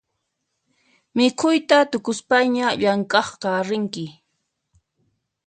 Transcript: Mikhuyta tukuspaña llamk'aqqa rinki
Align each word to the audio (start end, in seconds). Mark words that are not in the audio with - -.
Mikhuyta 1.15 1.77
tukuspaña 1.91 2.67
llamk'aqqa 2.81 3.51
rinki 3.69 4.05